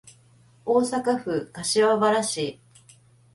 [0.65, 2.57] 大阪府柏原市